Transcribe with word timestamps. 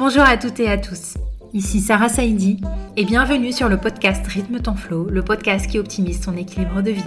Bonjour 0.00 0.22
à 0.22 0.38
toutes 0.38 0.60
et 0.60 0.68
à 0.70 0.78
tous. 0.78 1.18
Ici 1.52 1.78
Sarah 1.78 2.08
Saidi 2.08 2.58
et 2.96 3.04
bienvenue 3.04 3.52
sur 3.52 3.68
le 3.68 3.76
podcast 3.76 4.26
Rythme 4.26 4.60
ton 4.60 4.74
flow, 4.74 5.10
le 5.10 5.20
podcast 5.20 5.66
qui 5.66 5.78
optimise 5.78 6.22
ton 6.22 6.38
équilibre 6.38 6.80
de 6.80 6.92
vie. 6.92 7.04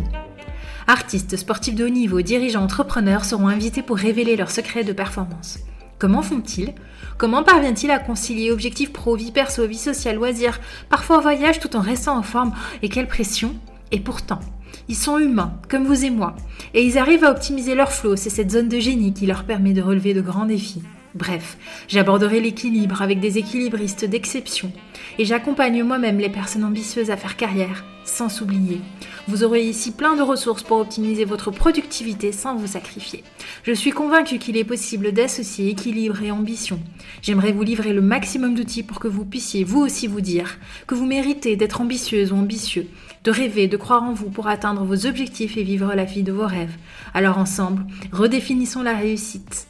Artistes, 0.86 1.36
sportifs 1.36 1.74
de 1.74 1.86
haut 1.86 1.90
niveau, 1.90 2.21
dirigeants, 2.21 2.62
entrepreneurs 2.62 3.26
seront 3.26 3.48
invités 3.48 3.82
pour 3.82 3.98
révéler 3.98 4.36
leurs 4.36 4.52
secrets 4.52 4.84
de 4.84 4.94
performance. 4.94 5.58
Comment 5.97 6.21
font-ils? 6.21 6.76
Comment 7.17 7.42
parviennent-ils 7.42 7.90
à 7.90 7.97
concilier 7.97 8.51
objectifs 8.51 8.94
pro, 8.94 9.15
vie 9.15 9.31
perso, 9.31 9.65
vie 9.65 9.75
sociale, 9.75 10.17
loisirs, 10.17 10.60
parfois 10.87 11.19
voyage 11.19 11.60
tout 11.60 11.75
en 11.75 11.81
restant 11.81 12.15
en 12.15 12.21
forme? 12.21 12.53
Et 12.83 12.89
quelle 12.89 13.07
pression 13.07 13.55
Et 13.91 14.01
pourtant, 14.01 14.41
ils 14.87 14.96
sont 14.96 15.17
humains, 15.17 15.55
comme 15.67 15.87
vous 15.87 16.05
et 16.05 16.12
moi, 16.12 16.35
et 16.75 16.84
ils 16.84 16.99
arrivent 16.99 17.23
à 17.23 17.31
optimiser 17.31 17.73
leur 17.73 17.91
flow, 17.91 18.16
c'est 18.16 18.30
cette 18.30 18.52
zone 18.52 18.70
de 18.70 18.80
génie 18.80 19.16
qui 19.16 19.25
leur 19.25 19.45
permet 19.45 19.73
de 19.73 19.81
relever 19.81 20.13
de 20.13 20.21
grands 20.21 20.45
défis. 20.45 20.84
Bref, 21.16 21.58
j'aborderai 21.88 22.40
l'équilibre 22.40 23.03
avec 23.03 23.20
des 23.20 23.38
équilibristes 23.38 24.05
d'exception 24.05 24.71
et 25.20 25.26
j'accompagne 25.26 25.84
moi-même 25.84 26.17
les 26.17 26.30
personnes 26.30 26.63
ambitieuses 26.63 27.12
à 27.12 27.17
faire 27.17 27.38
carrière 27.38 27.84
sans 28.04 28.30
s'oublier. 28.30 28.81
Vous 29.27 29.44
aurez 29.44 29.63
ici 29.63 29.91
plein 29.91 30.16
de 30.16 30.21
ressources 30.21 30.63
pour 30.63 30.80
optimiser 30.80 31.23
votre 31.23 31.52
productivité 31.52 32.31
sans 32.31 32.55
vous 32.55 32.68
sacrifier. 32.68 33.23
Je 33.63 33.71
suis 33.71 33.91
convaincue 33.91 34.40
qu'il 34.40 34.57
est 34.57 34.63
possible 34.63 35.12
d'associer 35.12 35.70
équilibre 35.70 36.21
et 36.21 36.31
ambition. 36.31 36.80
J'aimerais 37.21 37.54
vous 37.54 37.63
livrer 37.63 37.93
le 37.93 38.02
maximum 38.02 38.55
d'outils 38.55 38.84
pour 38.84 38.99
que 38.99 39.07
vous 39.07 39.23
puissiez 39.23 39.63
vous 39.63 39.80
aussi 39.80 40.07
vous 40.07 40.21
dire 40.21 40.57
que 40.88 40.95
vous 40.95 41.05
méritez 41.05 41.55
d'être 41.55 41.80
ambitieuse 41.80 42.32
ou 42.32 42.35
ambitieux, 42.35 42.88
de 43.23 43.32
rêver, 43.32 43.68
de 43.68 43.77
croire 43.77 44.04
en 44.04 44.13
vous 44.13 44.30
pour 44.30 44.48
atteindre 44.48 44.84
vos 44.84 45.05
objectifs 45.05 45.57
et 45.57 45.63
vivre 45.63 45.93
la 45.93 46.05
vie 46.05 46.23
de 46.23 46.32
vos 46.32 46.48
rêves. 46.48 46.76
Alors 47.13 47.38
ensemble, 47.38 47.85
redéfinissons 48.12 48.82
la 48.82 48.98
réussite. 48.98 49.68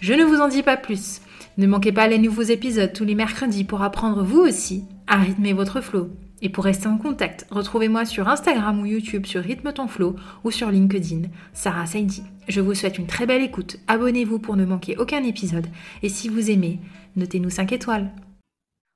Je 0.00 0.14
ne 0.14 0.24
vous 0.24 0.40
en 0.40 0.48
dis 0.48 0.62
pas 0.62 0.76
plus. 0.76 1.20
Ne 1.56 1.66
manquez 1.66 1.90
pas 1.90 2.06
les 2.06 2.18
nouveaux 2.18 2.42
épisodes 2.42 2.92
tous 2.92 3.04
les 3.04 3.16
mercredis 3.16 3.64
pour 3.64 3.82
apprendre 3.82 4.22
vous 4.22 4.38
aussi 4.38 4.84
à 5.08 5.16
rythmer 5.16 5.52
votre 5.52 5.80
flow. 5.80 6.10
Et 6.40 6.50
pour 6.50 6.62
rester 6.62 6.86
en 6.86 6.98
contact, 6.98 7.46
retrouvez-moi 7.50 8.04
sur 8.04 8.28
Instagram 8.28 8.80
ou 8.80 8.86
YouTube 8.86 9.26
sur 9.26 9.42
Rythme 9.42 9.72
ton 9.72 9.88
flow 9.88 10.14
ou 10.44 10.52
sur 10.52 10.70
LinkedIn, 10.70 11.22
Sarah 11.52 11.86
Saidi. 11.86 12.22
Je 12.46 12.60
vous 12.60 12.74
souhaite 12.74 12.98
une 12.98 13.08
très 13.08 13.26
belle 13.26 13.42
écoute. 13.42 13.78
Abonnez-vous 13.88 14.38
pour 14.38 14.54
ne 14.54 14.64
manquer 14.64 14.96
aucun 14.98 15.24
épisode. 15.24 15.66
Et 16.04 16.08
si 16.08 16.28
vous 16.28 16.48
aimez, 16.48 16.78
notez-nous 17.16 17.50
5 17.50 17.72
étoiles. 17.72 18.12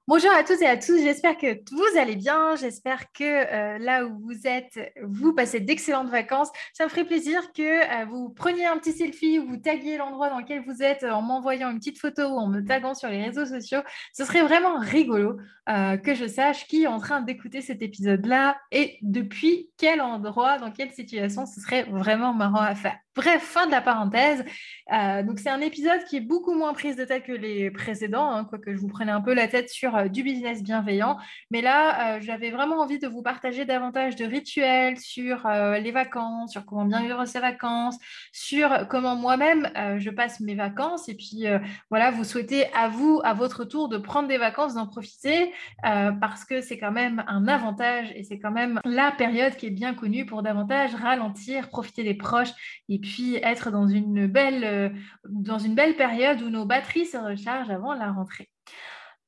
Bonjour 0.09 0.33
à 0.33 0.43
tous 0.43 0.61
et 0.61 0.67
à 0.67 0.77
tous, 0.77 0.99
j'espère 0.99 1.39
que 1.39 1.61
vous 1.71 1.97
allez 1.97 2.17
bien, 2.17 2.57
j'espère 2.57 3.13
que 3.13 3.23
euh, 3.23 3.79
là 3.79 4.05
où 4.05 4.19
vous 4.19 4.49
êtes, 4.49 4.93
vous 5.01 5.33
passez 5.33 5.61
d'excellentes 5.61 6.11
vacances. 6.11 6.49
Ça 6.73 6.83
me 6.83 6.89
ferait 6.89 7.05
plaisir 7.05 7.53
que 7.53 7.63
euh, 7.63 8.05
vous 8.07 8.29
preniez 8.31 8.67
un 8.67 8.79
petit 8.79 8.93
selfie 8.93 9.39
ou 9.39 9.47
vous 9.47 9.59
taguiez 9.59 9.99
l'endroit 9.99 10.29
dans 10.29 10.41
lequel 10.41 10.65
vous 10.67 10.83
êtes 10.83 11.05
en 11.05 11.23
m'envoyant 11.23 11.71
une 11.71 11.79
petite 11.79 12.01
photo 12.01 12.23
ou 12.23 12.37
en 12.37 12.49
me 12.49 12.65
taguant 12.65 12.95
sur 12.95 13.11
les 13.11 13.23
réseaux 13.23 13.47
sociaux. 13.47 13.79
Ce 14.13 14.25
serait 14.25 14.43
vraiment 14.43 14.77
rigolo 14.81 15.37
euh, 15.69 15.97
que 15.97 16.17
je 16.17 16.27
sache 16.27 16.67
qui 16.67 16.83
est 16.83 16.89
en 16.89 16.99
train 16.99 17.21
d'écouter 17.21 17.61
cet 17.61 17.81
épisode-là 17.81 18.57
et 18.73 18.99
depuis 19.03 19.71
quel 19.79 20.01
endroit, 20.01 20.59
dans 20.59 20.73
quelle 20.73 20.91
situation, 20.91 21.47
ce 21.47 21.61
serait 21.61 21.85
vraiment 21.85 22.35
marrant 22.35 22.63
à 22.63 22.75
faire. 22.75 22.99
Bref, 23.15 23.43
fin 23.43 23.67
de 23.67 23.71
la 23.71 23.83
parenthèse. 23.83 24.43
Euh, 24.91 25.23
donc 25.23 25.39
c'est 25.39 25.51
un 25.51 25.61
épisode 25.61 26.03
qui 26.09 26.17
est 26.17 26.21
beaucoup 26.21 26.55
moins 26.55 26.73
prise 26.73 26.97
de 26.97 27.05
tête 27.05 27.25
que 27.25 27.33
les 27.33 27.71
précédents, 27.71 28.31
hein, 28.31 28.47
quoique 28.47 28.73
je 28.73 28.79
vous 28.79 28.89
prenais 28.89 29.13
un 29.13 29.21
peu 29.21 29.35
la 29.35 29.49
tête 29.49 29.69
sur 29.69 29.95
euh, 29.95 30.09
du 30.09 30.23
business 30.23 30.63
bienveillant. 30.63 31.19
Mais 31.51 31.61
là, 31.61 32.17
euh, 32.17 32.21
j'avais 32.23 32.51
vraiment 32.51 32.81
envie 32.81 32.99
de 32.99 33.07
vous 33.07 33.23
partager 33.23 33.67
davantage 33.67 34.17
de 34.17 34.25
rituels 34.25 34.99
sur 34.99 35.47
les 35.47 35.93
vacances, 35.93 36.53
sur 36.53 36.65
comment 36.65 36.87
bien 36.87 37.03
vivre 37.03 37.25
ses 37.27 37.41
vacances, 37.41 37.99
sur 38.33 38.89
comment 38.89 39.15
moi-même 39.15 39.71
je 39.99 40.11
passe 40.11 40.41
mes 40.41 40.55
vacances. 40.55 41.09
Et 41.09 41.15
puis 41.15 41.45
voilà, 41.91 42.11
vous 42.11 42.25
souhaitez 42.25 42.73
à 42.73 42.89
vous, 42.89 43.21
à 43.25 43.35
votre 43.35 43.65
tour, 43.65 43.89
de 43.89 43.99
prendre 43.99 44.29
des 44.29 44.39
vacances, 44.39 44.75
d'en 44.75 44.87
profiter, 44.87 45.53
parce 45.83 46.45
que 46.45 46.61
c'est 46.61 46.79
quand 46.79 46.93
même 46.93 47.25
un 47.27 47.49
avantage 47.49 48.13
et 48.15 48.23
c'est 48.23 48.39
quand 48.39 48.51
même 48.51 48.81
la 48.85 49.11
période 49.11 49.57
qui 49.57 49.67
est 49.67 49.71
bien 49.71 49.95
connue 49.95 50.27
pour 50.27 50.43
davantage 50.43 50.95
ralentir, 50.95 51.69
profiter 51.69 52.05
des 52.05 52.15
proches 52.15 52.53
et 52.89 53.02
puis 53.03 53.37
être 53.37 53.71
dans 53.71 53.87
une 53.87 54.27
belle, 54.27 54.65
euh, 54.65 54.89
dans 55.29 55.59
une 55.59 55.75
belle 55.75 55.97
période 55.97 56.41
où 56.41 56.49
nos 56.49 56.65
batteries 56.65 57.07
se 57.07 57.19
rechargent 57.19 57.71
avant 57.71 57.95
la 57.95 58.13
rentrée. 58.13 58.49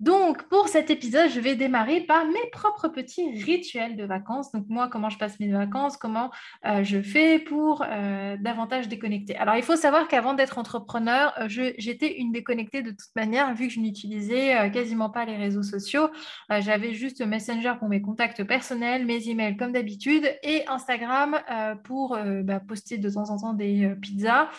Donc, 0.04 0.42
pour 0.50 0.68
cet 0.68 0.90
épisode, 0.90 1.30
je 1.30 1.40
vais 1.40 1.56
démarrer 1.56 2.02
par 2.02 2.26
mes 2.26 2.50
propres 2.52 2.88
petits 2.88 3.42
rituels 3.42 3.96
de 3.96 4.04
vacances. 4.04 4.52
Donc, 4.52 4.66
moi, 4.68 4.88
comment 4.88 5.08
je 5.08 5.16
passe 5.16 5.40
mes 5.40 5.50
vacances, 5.50 5.96
comment 5.96 6.30
euh, 6.66 6.84
je 6.84 7.00
fais 7.00 7.38
pour 7.38 7.82
euh, 7.88 8.36
davantage 8.38 8.86
déconnecter. 8.88 9.34
Alors, 9.36 9.56
il 9.56 9.62
faut 9.62 9.76
savoir 9.76 10.06
qu'avant 10.06 10.34
d'être 10.34 10.58
entrepreneur, 10.58 11.32
euh, 11.40 11.48
j'étais 11.48 12.18
une 12.18 12.32
déconnectée 12.32 12.82
de 12.82 12.90
toute 12.90 13.16
manière, 13.16 13.54
vu 13.54 13.68
que 13.68 13.72
je 13.72 13.80
n'utilisais 13.80 14.70
quasiment 14.72 15.08
pas 15.08 15.24
les 15.24 15.36
réseaux 15.36 15.62
sociaux. 15.62 16.10
J'avais 16.50 16.92
juste 16.92 17.22
Messenger 17.22 17.72
pour 17.78 17.88
mes 17.88 18.02
contacts 18.02 18.44
personnels, 18.44 19.06
mes 19.06 19.30
emails 19.30 19.56
comme 19.56 19.72
d'habitude, 19.72 20.30
et 20.42 20.68
Instagram 20.68 21.40
pour 21.82 22.18
bah, 22.42 22.60
poster 22.60 22.98
de 22.98 23.08
temps 23.08 23.30
en 23.30 23.38
temps 23.38 23.54
des 23.54 23.90
pizzas, 24.02 24.50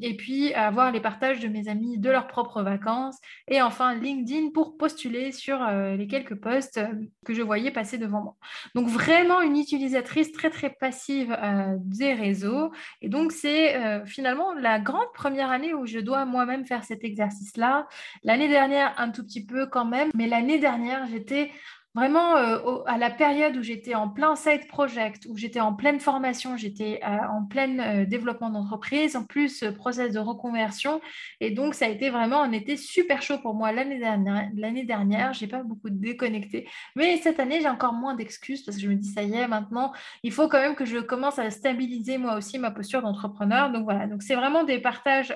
et 0.00 0.16
puis 0.16 0.54
avoir 0.54 0.92
les 0.92 1.00
partages 1.00 1.40
de 1.40 1.48
mes 1.48 1.68
amis 1.68 1.98
de 1.98 2.10
leurs 2.10 2.28
propres 2.28 2.62
vacances, 2.62 3.18
et 3.48 3.60
enfin 3.60 3.94
LinkedIn 3.94 4.51
pour 4.52 4.76
postuler 4.76 5.32
sur 5.32 5.62
euh, 5.62 5.96
les 5.96 6.06
quelques 6.06 6.34
postes 6.34 6.78
euh, 6.78 6.88
que 7.24 7.34
je 7.34 7.42
voyais 7.42 7.70
passer 7.70 7.98
devant 7.98 8.22
moi. 8.22 8.36
Donc 8.74 8.88
vraiment 8.88 9.40
une 9.40 9.56
utilisatrice 9.56 10.32
très 10.32 10.50
très 10.50 10.70
passive 10.70 11.36
euh, 11.42 11.76
des 11.78 12.14
réseaux. 12.14 12.72
Et 13.00 13.08
donc 13.08 13.32
c'est 13.32 14.02
finalement 14.06 14.52
la 14.54 14.78
grande 14.78 15.12
première 15.14 15.50
année 15.50 15.74
où 15.74 15.86
je 15.86 15.98
dois 15.98 16.24
moi-même 16.24 16.66
faire 16.66 16.84
cet 16.84 17.04
exercice-là. 17.04 17.86
L'année 18.22 18.48
dernière 18.48 18.94
un 18.98 19.10
tout 19.10 19.24
petit 19.24 19.44
peu 19.44 19.66
quand 19.66 19.84
même, 19.84 20.10
mais 20.14 20.26
l'année 20.26 20.58
dernière 20.58 21.06
j'étais 21.06 21.50
Vraiment, 21.94 22.38
euh, 22.38 22.78
à 22.86 22.96
la 22.96 23.10
période 23.10 23.54
où 23.54 23.62
j'étais 23.62 23.94
en 23.94 24.08
plein 24.08 24.34
side 24.34 24.66
project, 24.66 25.26
où 25.28 25.36
j'étais 25.36 25.60
en 25.60 25.74
pleine 25.74 26.00
formation, 26.00 26.56
j'étais 26.56 27.00
euh, 27.04 27.18
en 27.28 27.44
plein 27.44 27.78
euh, 27.80 28.06
développement 28.06 28.48
d'entreprise, 28.48 29.14
en 29.14 29.24
plus 29.24 29.62
process 29.76 30.10
de 30.10 30.18
reconversion. 30.18 31.02
Et 31.40 31.50
donc, 31.50 31.74
ça 31.74 31.84
a 31.84 31.88
été 31.88 32.08
vraiment 32.08 32.40
un 32.40 32.52
été 32.52 32.78
super 32.78 33.20
chaud 33.20 33.36
pour 33.40 33.52
moi 33.52 33.72
l'année 33.72 33.98
dernière. 33.98 34.48
L'année 34.54 34.84
dernière, 34.84 35.34
j'ai 35.34 35.46
pas 35.46 35.62
beaucoup 35.62 35.90
déconnecté. 35.90 36.66
Mais 36.96 37.18
cette 37.18 37.38
année, 37.38 37.60
j'ai 37.60 37.68
encore 37.68 37.92
moins 37.92 38.14
d'excuses 38.14 38.62
parce 38.62 38.78
que 38.78 38.82
je 38.82 38.88
me 38.88 38.94
dis, 38.94 39.10
ça 39.10 39.22
y 39.22 39.34
est, 39.34 39.46
maintenant, 39.46 39.92
il 40.22 40.32
faut 40.32 40.48
quand 40.48 40.62
même 40.62 40.76
que 40.76 40.86
je 40.86 40.96
commence 40.96 41.38
à 41.38 41.50
stabiliser 41.50 42.16
moi 42.16 42.36
aussi 42.36 42.58
ma 42.58 42.70
posture 42.70 43.02
d'entrepreneur. 43.02 43.70
Donc 43.70 43.84
voilà, 43.84 44.06
donc 44.06 44.22
c'est 44.22 44.34
vraiment 44.34 44.64
des 44.64 44.78
partages 44.78 45.34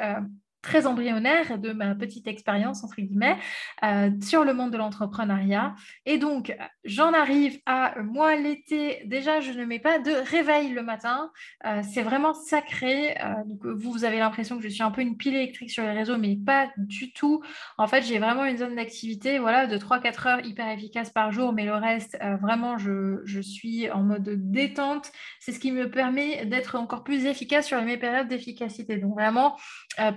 très 0.63 0.87
embryonnaire 0.87 1.59
de 1.59 1.73
ma 1.73 1.95
petite 1.95 2.27
expérience, 2.27 2.83
entre 2.83 2.97
guillemets, 2.97 3.37
euh, 3.85 4.11
sur 4.21 4.45
le 4.45 4.53
monde 4.53 4.73
de 4.73 4.77
l'entrepreneuriat. 4.77 5.75
Et 6.07 6.19
donc, 6.19 6.57
j'en 6.85 7.13
arrive 7.13 7.61
à 7.67 7.95
moi 8.03 8.35
l'été. 8.35 9.03
Déjà, 9.07 9.41
je 9.41 9.53
ne 9.53 9.65
mets 9.65 9.79
pas 9.79 9.99
de 9.99 10.11
réveil 10.11 10.71
le 10.71 10.83
matin. 10.83 11.31
Euh, 11.65 11.83
c'est 11.83 12.03
vraiment 12.03 12.35
sacré. 12.35 13.17
Euh, 13.23 13.45
donc, 13.47 13.65
vous, 13.65 13.93
vous 13.93 14.05
avez 14.05 14.19
l'impression 14.19 14.57
que 14.57 14.65
je 14.65 14.69
suis 14.69 14.83
un 14.83 14.91
peu 14.91 15.03
une 15.03 15.17
pile 15.17 15.37
électrique 15.37 15.71
sur 15.71 15.85
les 15.85 15.93
réseaux, 15.93 16.19
mais 16.19 16.37
pas 16.37 16.69
du 16.77 17.13
tout. 17.13 17.43
En 17.79 17.87
fait, 17.87 18.03
j'ai 18.03 18.19
vraiment 18.19 18.45
une 18.45 18.59
zone 18.59 18.75
d'activité 18.75 19.39
voilà, 19.39 19.67
de 19.67 19.79
3-4 19.79 20.29
heures 20.29 20.45
hyper 20.45 20.69
efficace 20.69 21.11
par 21.11 21.31
jour, 21.31 21.53
mais 21.53 21.65
le 21.65 21.75
reste, 21.75 22.19
vraiment, 22.41 22.77
je, 22.79 23.21
je, 23.25 23.41
suis 23.41 23.89
en 23.91 24.03
mode 24.03 24.51
détente. 24.51 25.13
C'est 25.39 25.53
ce 25.53 25.61
qui 25.61 25.71
me 25.71 25.89
permet 25.91 26.45
d'être 26.47 26.75
encore 26.75 27.05
plus 27.05 27.27
efficace 27.27 27.67
sur 27.67 27.81
mes 27.83 27.97
périodes 27.97 28.29
d'efficacité. 28.29 28.97
Donc, 28.97 29.15
vraiment, 29.15 29.57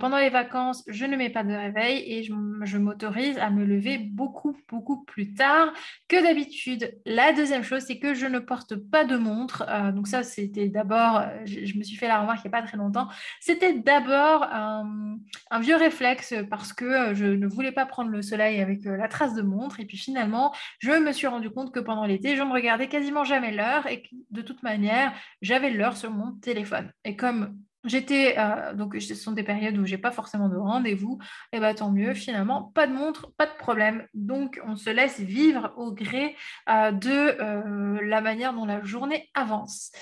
pendant 0.00 0.18
les 0.18 0.30
vacances, 0.42 0.82
je 0.86 1.04
ne 1.04 1.16
mets 1.16 1.30
pas 1.30 1.44
de 1.44 1.52
réveil 1.52 2.02
et 2.06 2.22
je, 2.22 2.78
m'autorise 2.78 3.36
à 3.38 3.50
me 3.50 3.64
lever 3.64 3.98
beaucoup, 3.98 4.56
beaucoup 4.68 5.04
plus 5.04 5.34
tard 5.34 5.72
que 6.08 6.22
d'habitude. 6.22 6.98
La 7.04 7.32
deuxième 7.32 7.62
chose, 7.62 7.82
c'est 7.86 7.98
que 7.98 8.14
je 8.14 8.26
ne 8.26 8.38
porte 8.38 8.76
pas 8.76 9.04
de 9.04 9.16
montre. 9.16 9.64
Euh, 9.68 9.92
donc 9.92 10.08
ça, 10.08 10.22
c'était 10.22 10.68
d'abord, 10.68 11.18
euh, 11.18 11.26
je, 11.44 11.76
me 11.76 11.82
suis 11.82 11.96
fait 11.96 12.08
la 12.08 12.20
remarque 12.20 12.40
il 12.44 12.48
n'y 12.48 12.54
a 12.54 12.60
pas 12.60 12.66
très 12.66 12.76
longtemps, 12.76 13.08
c'était 13.40 13.74
d'abord 13.74 14.44
un, 14.44 15.18
vieux 15.60 15.76
réflexe 15.76 16.34
parce 16.48 16.72
que 16.72 16.84
euh, 16.84 17.14
je 17.14 17.26
ne 17.26 17.46
voulais 17.46 17.72
pas 17.72 17.86
prendre 17.86 18.10
le 18.10 18.22
soleil 18.22 18.60
avec 18.60 18.84
la 18.84 19.08
trace 19.08 19.34
de 19.34 19.42
montre. 19.42 19.80
Et 19.80 19.84
puis 19.84 19.98
finalement, 19.98 20.54
je 20.78 20.92
me 20.92 21.12
suis 21.12 21.26
rendu 21.26 21.50
compte 21.50 21.72
que 21.72 21.80
pendant 21.80 22.06
l'été, 22.06 22.36
je 22.36 22.42
ne 22.42 22.52
regardais 22.52 22.88
quasiment 22.88 23.24
jamais 23.24 23.52
l'heure 23.52 23.86
et 23.86 24.02
que 24.02 24.08
de 24.30 24.42
toute 24.42 24.62
manière, 24.62 25.12
j'avais 25.42 25.70
l'heure 25.70 25.96
sur 25.96 26.10
mon 26.10 26.32
téléphone. 26.32 26.90
Et 27.04 27.16
comme 27.16 27.56
J'étais, 27.84 28.34
euh, 28.38 28.74
donc 28.74 28.94
ce 29.00 29.14
sont 29.14 29.32
des 29.32 29.42
périodes 29.42 29.78
où 29.78 29.86
j'ai 29.86 29.96
pas 29.96 30.10
forcément 30.10 30.50
de 30.50 30.56
rendez-vous, 30.56 31.18
et 31.52 31.56
eh 31.56 31.60
bien 31.60 31.72
tant 31.72 31.90
mieux, 31.90 32.12
finalement, 32.12 32.64
pas 32.74 32.86
de 32.86 32.92
montre, 32.92 33.32
pas 33.38 33.46
de 33.46 33.56
problème. 33.58 34.06
Donc 34.12 34.60
on 34.66 34.76
se 34.76 34.90
laisse 34.90 35.18
vivre 35.18 35.72
au 35.76 35.92
gré 35.92 36.36
euh, 36.68 36.92
de 36.92 37.10
euh, 37.10 38.00
la 38.02 38.20
manière 38.20 38.52
dont 38.52 38.66
la 38.66 38.84
journée 38.84 39.30
avance. 39.32 39.92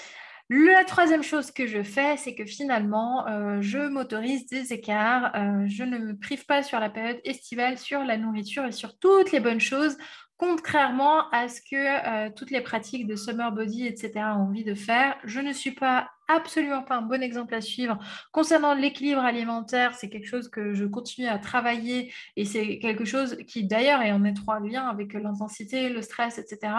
La 0.50 0.84
troisième 0.84 1.22
chose 1.22 1.52
que 1.52 1.66
je 1.66 1.82
fais, 1.82 2.16
c'est 2.16 2.34
que 2.34 2.46
finalement, 2.46 3.26
je 3.60 3.86
m'autorise 3.86 4.46
des 4.46 4.72
écarts. 4.72 5.30
je 5.66 5.84
ne 5.84 5.98
me 5.98 6.16
prive 6.16 6.46
pas 6.46 6.62
sur 6.62 6.80
la 6.80 6.88
période 6.88 7.20
estivale, 7.24 7.76
sur 7.76 8.02
la 8.02 8.16
nourriture 8.16 8.64
et 8.64 8.72
sur 8.72 8.98
toutes 8.98 9.30
les 9.30 9.40
bonnes 9.40 9.60
choses 9.60 9.98
contrairement 10.38 11.28
à 11.32 11.48
ce 11.48 11.60
que 11.60 12.30
toutes 12.30 12.50
les 12.50 12.62
pratiques 12.62 13.06
de 13.06 13.14
summer 13.14 13.52
body, 13.52 13.88
etc., 13.88 14.12
ont 14.36 14.48
envie 14.48 14.64
de 14.64 14.74
faire, 14.74 15.18
je 15.24 15.40
ne 15.40 15.52
suis 15.52 15.72
pas 15.72 16.08
absolument 16.28 16.82
pas 16.82 16.96
un 16.96 17.02
bon 17.02 17.22
exemple 17.22 17.54
à 17.54 17.60
suivre. 17.60 17.98
Concernant 18.32 18.74
l'équilibre 18.74 19.22
alimentaire, 19.22 19.94
c'est 19.94 20.08
quelque 20.08 20.28
chose 20.28 20.48
que 20.48 20.74
je 20.74 20.84
continue 20.84 21.26
à 21.26 21.38
travailler 21.38 22.12
et 22.36 22.44
c'est 22.44 22.78
quelque 22.78 23.04
chose 23.04 23.36
qui 23.46 23.64
d'ailleurs 23.64 24.02
est 24.02 24.12
en 24.12 24.24
étroit 24.24 24.60
lien 24.60 24.86
avec 24.88 25.14
l'intensité, 25.14 25.88
le 25.88 26.02
stress, 26.02 26.38
etc. 26.38 26.72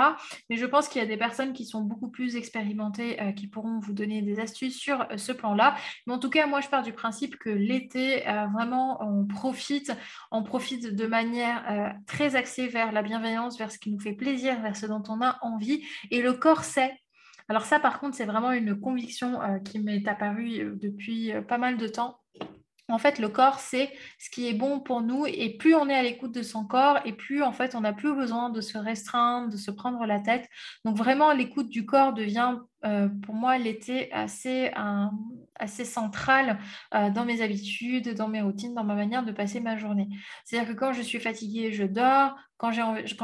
Mais 0.49 0.55
je 0.55 0.65
pense 0.65 0.87
qu'il 0.87 1.01
y 1.01 1.05
a 1.05 1.07
des 1.07 1.17
personnes 1.17 1.53
qui 1.53 1.65
sont 1.65 1.81
beaucoup 1.81 2.09
plus 2.09 2.35
expérimentées 2.35 3.21
euh, 3.21 3.31
qui 3.31 3.47
pourront 3.47 3.79
vous 3.79 3.93
donner 3.93 4.21
des 4.21 4.39
astuces 4.39 4.77
sur 4.77 5.01
euh, 5.01 5.17
ce 5.17 5.31
plan-là. 5.31 5.75
Mais 6.05 6.13
en 6.13 6.19
tout 6.19 6.29
cas, 6.29 6.47
moi, 6.47 6.61
je 6.61 6.69
pars 6.69 6.83
du 6.83 6.93
principe 6.93 7.37
que 7.37 7.49
l'été, 7.49 8.27
euh, 8.27 8.45
vraiment, 8.53 9.03
on 9.03 9.25
profite, 9.25 9.91
on 10.31 10.43
profite 10.43 10.95
de 10.95 11.07
manière 11.07 11.95
très 12.05 12.35
axée 12.35 12.67
vers 12.67 12.91
la 12.91 13.01
bienveillance, 13.01 13.57
vers 13.57 13.71
ce 13.71 13.79
qui 13.79 13.91
nous 13.91 13.99
fait 13.99 14.13
plaisir, 14.13 14.61
vers 14.61 14.75
ce 14.75 14.85
dont 14.85 15.03
on 15.09 15.21
a 15.21 15.37
envie. 15.41 15.83
Et 16.11 16.21
le 16.21 16.33
corps 16.33 16.63
sait 16.63 16.93
alors 17.49 17.65
ça, 17.65 17.79
par 17.79 17.99
contre, 17.99 18.15
c'est 18.15 18.25
vraiment 18.25 18.51
une 18.51 18.79
conviction 18.79 19.41
euh, 19.41 19.57
qui 19.57 19.79
m'est 19.79 20.07
apparue 20.07 20.59
euh, 20.59 20.75
depuis 20.75 21.33
euh, 21.33 21.41
pas 21.41 21.57
mal 21.57 21.77
de 21.77 21.87
temps. 21.87 22.19
En 22.89 22.99
fait, 22.99 23.19
le 23.19 23.27
corps, 23.27 23.59
c'est 23.59 23.91
ce 24.19 24.29
qui 24.29 24.47
est 24.47 24.53
bon 24.53 24.79
pour 24.79 25.01
nous. 25.01 25.25
Et 25.27 25.57
plus 25.57 25.75
on 25.75 25.89
est 25.89 25.95
à 25.95 26.03
l'écoute 26.03 26.31
de 26.31 26.43
son 26.43 26.65
corps, 26.65 26.99
et 27.05 27.13
plus, 27.13 27.41
en 27.43 27.51
fait, 27.51 27.73
on 27.75 27.81
n'a 27.81 27.93
plus 27.93 28.15
besoin 28.15 28.49
de 28.51 28.61
se 28.61 28.77
restreindre, 28.77 29.51
de 29.51 29.57
se 29.57 29.71
prendre 29.71 30.05
la 30.05 30.19
tête. 30.19 30.47
Donc, 30.85 30.95
vraiment, 30.97 31.33
l'écoute 31.33 31.69
du 31.69 31.85
corps 31.85 32.13
devient, 32.13 32.57
pour 32.81 33.35
moi, 33.35 33.59
l'été 33.59 34.11
assez, 34.11 34.71
assez 35.59 35.85
central 35.85 36.57
dans 36.91 37.25
mes 37.25 37.41
habitudes, 37.41 38.15
dans 38.15 38.27
mes 38.27 38.41
routines, 38.41 38.73
dans 38.73 38.83
ma 38.83 38.95
manière 38.95 39.23
de 39.23 39.31
passer 39.31 39.59
ma 39.59 39.77
journée. 39.77 40.07
C'est-à-dire 40.45 40.73
que 40.73 40.79
quand 40.79 40.93
je 40.93 41.01
suis 41.01 41.19
fatiguée, 41.19 41.71
je 41.71 41.83
dors. 41.83 42.35
Quand 42.57 42.71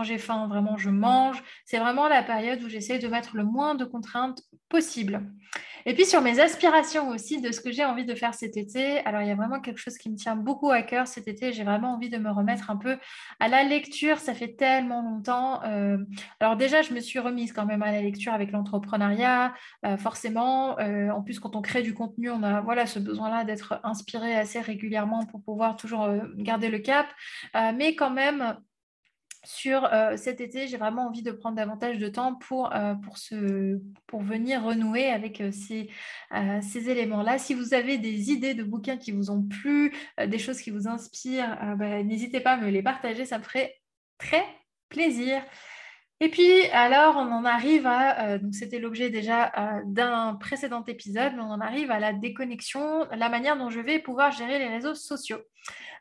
j'ai 0.03 0.17
faim, 0.17 0.47
vraiment, 0.47 0.77
je 0.77 0.89
mange. 0.89 1.43
C'est 1.65 1.79
vraiment 1.79 2.07
la 2.07 2.23
période 2.23 2.63
où 2.63 2.69
j'essaie 2.69 2.99
de 2.99 3.07
mettre 3.07 3.35
le 3.35 3.43
moins 3.43 3.75
de 3.75 3.83
contraintes 3.83 4.41
possible. 4.69 5.21
Et 5.87 5.93
puis 5.93 6.05
sur 6.05 6.21
mes 6.21 6.39
aspirations 6.39 7.09
aussi 7.09 7.41
de 7.41 7.51
ce 7.51 7.61
que 7.61 7.71
j'ai 7.71 7.85
envie 7.85 8.05
de 8.05 8.15
faire 8.15 8.33
cet 8.33 8.57
été, 8.57 9.05
alors 9.05 9.21
il 9.21 9.27
y 9.27 9.31
a 9.31 9.35
vraiment 9.35 9.59
quelque 9.61 9.77
chose 9.77 9.99
qui 9.99 10.09
me 10.09 10.15
tient 10.15 10.35
beaucoup 10.35 10.71
à 10.71 10.81
cœur 10.81 11.05
cet 11.05 11.27
été. 11.27 11.53
J'ai 11.53 11.63
vraiment 11.63 11.93
envie 11.93 12.09
de 12.09 12.17
me 12.17 12.31
remettre 12.31 12.71
un 12.71 12.75
peu 12.75 12.97
à 13.39 13.47
la 13.47 13.63
lecture. 13.63 14.17
Ça 14.17 14.33
fait 14.33 14.55
tellement 14.55 15.03
longtemps. 15.03 15.63
Euh, 15.63 15.97
alors 16.39 16.57
déjà, 16.57 16.81
je 16.81 16.91
me 16.91 16.99
suis 16.99 17.19
remise 17.19 17.53
quand 17.53 17.67
même 17.67 17.83
à 17.83 17.91
la 17.91 18.01
lecture 18.01 18.33
avec 18.33 18.51
l'entrepreneuriat, 18.51 19.53
euh, 19.85 19.95
forcément. 19.97 20.79
Euh, 20.79 21.11
en 21.11 21.21
plus, 21.21 21.39
quand 21.39 21.55
on 21.55 21.61
crée 21.61 21.83
du 21.83 21.93
contenu, 21.93 22.31
on 22.31 22.41
a 22.41 22.61
voilà 22.61 22.87
ce 22.87 22.97
besoin-là 22.97 23.43
d'être 23.43 23.79
inspiré 23.83 24.35
assez 24.35 24.61
régulièrement 24.61 25.23
pour 25.27 25.43
pouvoir 25.43 25.75
toujours 25.75 26.09
garder 26.37 26.69
le 26.69 26.79
cap. 26.79 27.05
mais 27.53 27.95
quand 27.95 28.09
même, 28.09 28.57
sur 29.45 29.85
euh, 29.85 30.17
cet 30.17 30.41
été, 30.41 30.67
j'ai 30.67 30.77
vraiment 30.77 31.07
envie 31.07 31.21
de 31.21 31.31
prendre 31.31 31.55
davantage 31.55 31.97
de 31.97 32.07
temps 32.07 32.35
pour, 32.35 32.73
euh, 32.75 32.95
pour 34.07 34.21
venir 34.21 34.63
renouer 34.63 35.07
avec 35.07 35.41
euh, 35.41 35.51
ces, 35.51 35.89
ces 36.61 36.89
éléments-là. 36.89 37.37
Si 37.37 37.53
vous 37.53 37.73
avez 37.73 37.97
des 37.97 38.31
idées 38.31 38.53
de 38.53 38.63
bouquins 38.63 38.97
qui 38.97 39.11
vous 39.11 39.29
ont 39.29 39.43
plu, 39.43 39.93
des 40.25 40.39
choses 40.39 40.61
qui 40.61 40.71
vous 40.71 40.87
inspirent, 40.87 41.57
bah, 41.77 42.03
n'hésitez 42.03 42.39
pas 42.39 42.53
à 42.53 42.57
me 42.57 42.69
les 42.69 42.81
partager, 42.81 43.25
ça 43.25 43.37
me 43.37 43.43
ferait 43.43 43.75
très 44.17 44.43
plaisir. 44.89 45.41
Et 46.21 46.29
puis, 46.29 46.65
alors, 46.71 47.17
on 47.17 47.31
en 47.31 47.43
arrive 47.43 47.85
à, 47.85 48.37
donc 48.37 48.55
c'était 48.55 48.79
l'objet 48.79 49.09
déjà 49.09 49.51
d'un 49.85 50.35
précédent 50.35 50.83
épisode, 50.85 51.33
mais 51.35 51.41
on 51.41 51.51
en 51.51 51.59
arrive 51.59 51.91
à 51.91 51.99
la 51.99 52.13
déconnexion, 52.13 53.05
la 53.11 53.29
manière 53.29 53.57
dont 53.57 53.69
je 53.69 53.81
vais 53.81 53.99
pouvoir 53.99 54.31
gérer 54.31 54.57
les 54.57 54.69
réseaux 54.69 54.95
sociaux. 54.95 55.41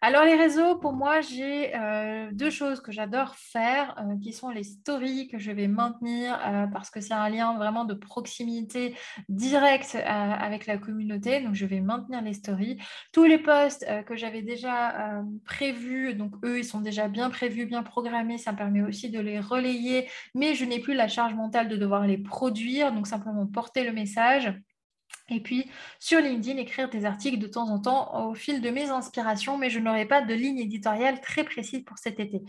Alors 0.07 0.25
les 0.25 0.35
réseaux, 0.35 0.77
pour 0.77 0.93
moi, 0.93 1.23
j'ai 1.23 1.75
euh, 1.75 2.29
deux 2.33 2.51
choses 2.51 2.83
que 2.83 2.93
j'adore 2.93 3.37
faire, 3.37 3.95
euh, 3.99 4.19
qui 4.23 4.35
sont 4.35 4.51
les 4.51 4.63
stories 4.63 5.29
que 5.29 5.39
je 5.39 5.51
vais 5.51 5.67
maintenir 5.67 6.39
euh, 6.47 6.67
parce 6.67 6.91
que 6.91 7.01
c'est 7.01 7.15
un 7.15 7.29
lien 7.31 7.57
vraiment 7.57 7.87
de 7.87 7.95
proximité 7.95 8.95
directe 9.31 9.97
avec 10.05 10.67
la 10.67 10.77
communauté. 10.77 11.41
Donc 11.41 11.55
je 11.55 11.65
vais 11.65 11.81
maintenir 11.81 12.21
les 12.21 12.35
stories. 12.35 12.77
Tous 13.13 13.25
les 13.25 13.39
posts 13.39 13.87
que 14.07 14.15
j'avais 14.15 14.43
déjà 14.43 15.23
prévus, 15.47 16.15
donc 16.15 16.35
eux, 16.45 16.59
ils 16.59 16.65
sont 16.65 16.81
déjà 16.81 17.09
bien 17.09 17.31
prévus, 17.31 17.65
bien 17.65 17.83
programmés. 17.83 18.37
Ça 18.37 18.53
me 18.53 18.59
permet 18.59 18.83
aussi 18.83 19.09
de 19.11 19.21
les 19.21 19.41
relayer, 19.41 20.04
mais 20.35 20.55
je 20.55 20.65
n'ai 20.65 20.81
plus 20.81 20.95
la 20.95 21.09
charge 21.09 21.35
mentale 21.35 21.69
de 21.69 21.77
devoir 21.77 22.07
les 22.07 22.19
produire, 22.19 22.93
donc 22.93 23.07
simplement 23.07 23.47
porter 23.47 23.85
le 23.85 23.93
message. 23.93 24.53
Et 25.31 25.41
puis 25.41 25.71
sur 26.01 26.21
LinkedIn, 26.21 26.59
écrire 26.59 26.91
des 26.91 27.07
articles 27.07 27.39
de 27.39 27.47
temps 27.47 27.71
en 27.71 27.79
temps 27.79 28.29
au 28.29 28.35
fil 28.35 28.61
de 28.61 28.69
mes 28.69 28.91
inspirations, 28.91 29.57
mais 29.57 29.71
je 29.71 29.79
n'aurai 29.79 30.05
pas 30.05 30.21
de 30.21 30.35
ligne 30.35 30.59
éditoriale 30.59 31.21
très 31.23 31.45
précise 31.45 31.83
pour 31.83 31.97
cet 31.97 32.21
été. 32.21 32.43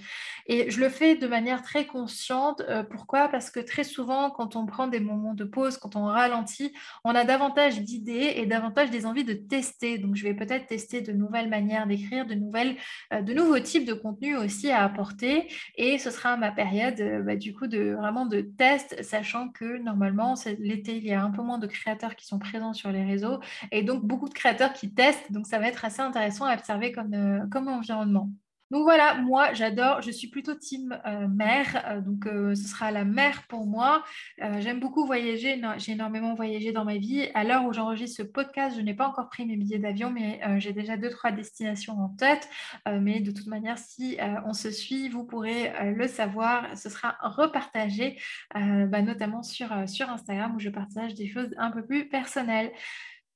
Et 0.47 0.69
je 0.69 0.81
le 0.81 0.89
fais 0.89 1.15
de 1.15 1.25
manière 1.25 1.63
très 1.63 1.85
consciente. 1.85 2.61
Euh, 2.67 2.83
pourquoi? 2.83 3.29
Parce 3.29 3.49
que 3.49 3.61
très 3.61 3.85
souvent, 3.85 4.29
quand 4.29 4.57
on 4.57 4.65
prend 4.65 4.87
des 4.87 4.99
moments 4.99 5.33
de 5.33 5.45
pause, 5.45 5.77
quand 5.77 5.95
on 5.95 6.03
ralentit, 6.03 6.73
on 7.05 7.15
a 7.15 7.23
davantage 7.23 7.79
d'idées 7.79 8.33
et 8.35 8.45
davantage 8.45 8.91
des 8.91 9.05
envies 9.05 9.23
de 9.23 9.33
tester. 9.33 9.97
Donc 9.97 10.15
je 10.15 10.23
vais 10.23 10.33
peut-être 10.33 10.67
tester 10.67 10.99
de 10.99 11.13
nouvelles 11.13 11.49
manières 11.49 11.87
d'écrire, 11.87 12.25
de, 12.25 12.35
euh, 12.35 13.21
de 13.21 13.33
nouveaux 13.33 13.59
types 13.59 13.85
de 13.85 13.93
contenus 13.93 14.37
aussi 14.37 14.69
à 14.69 14.83
apporter. 14.83 15.47
Et 15.77 15.97
ce 15.97 16.11
sera 16.11 16.35
ma 16.35 16.51
période 16.51 16.99
euh, 16.99 17.21
bah, 17.21 17.37
du 17.37 17.53
coup 17.53 17.67
de 17.67 17.93
vraiment 17.93 18.25
de 18.25 18.41
test, 18.41 19.01
sachant 19.01 19.47
que 19.47 19.77
normalement, 19.77 20.33
l'été, 20.59 20.97
il 20.97 21.05
y 21.05 21.13
a 21.13 21.23
un 21.23 21.31
peu 21.31 21.41
moins 21.41 21.57
de 21.57 21.67
créateurs 21.67 22.17
qui 22.17 22.25
sont 22.25 22.37
présents 22.37 22.54
sur 22.73 22.91
les 22.91 23.03
réseaux 23.03 23.39
et 23.71 23.83
donc 23.83 24.03
beaucoup 24.03 24.29
de 24.29 24.33
créateurs 24.33 24.73
qui 24.73 24.93
testent. 24.93 25.31
Donc 25.31 25.47
ça 25.47 25.59
va 25.59 25.67
être 25.67 25.85
assez 25.85 26.01
intéressant 26.01 26.45
à 26.45 26.53
observer 26.55 26.91
comme, 26.91 27.13
euh, 27.13 27.47
comme 27.51 27.67
environnement. 27.67 28.29
Donc 28.71 28.83
voilà, 28.83 29.15
moi 29.15 29.53
j'adore, 29.53 30.01
je 30.01 30.09
suis 30.09 30.27
plutôt 30.27 30.55
team 30.55 30.99
euh, 31.05 31.27
mer, 31.27 31.83
euh, 31.87 32.01
donc 32.01 32.25
ce 32.25 32.67
sera 32.67 32.91
la 32.91 33.05
mer 33.05 33.43
pour 33.47 33.65
moi. 33.67 34.03
J'aime 34.37 34.79
beaucoup 34.79 35.05
voyager, 35.05 35.61
j'ai 35.77 35.91
énormément 35.91 36.33
voyagé 36.33 36.71
dans 36.71 36.85
ma 36.85 36.97
vie. 36.97 37.29
À 37.33 37.43
l'heure 37.43 37.65
où 37.65 37.73
j'enregistre 37.73 38.17
ce 38.17 38.23
podcast, 38.23 38.75
je 38.75 38.81
n'ai 38.81 38.93
pas 38.93 39.07
encore 39.07 39.29
pris 39.29 39.45
mes 39.45 39.55
billets 39.55 39.79
d'avion, 39.79 40.09
mais 40.09 40.41
j'ai 40.59 40.73
déjà 40.73 40.97
deux, 40.97 41.09
trois 41.09 41.31
destinations 41.31 41.93
en 41.99 42.09
tête. 42.09 42.49
mais 42.85 43.19
de 43.19 43.31
toute 43.31 43.47
manière, 43.47 43.77
si 43.77 44.17
on 44.45 44.53
se 44.53 44.71
suit, 44.71 45.09
vous 45.09 45.23
pourrez 45.23 45.71
le 45.93 46.07
savoir. 46.07 46.75
Ce 46.77 46.89
sera 46.89 47.17
repartagé, 47.21 48.19
bah, 48.53 49.01
notamment 49.01 49.43
sur 49.43 49.71
Instagram 49.71 50.55
où 50.55 50.59
je 50.59 50.69
partage 50.69 51.13
des 51.13 51.27
choses 51.27 51.53
un 51.57 51.71
peu 51.71 51.85
plus 51.85 52.07
personnelles. 52.07 52.71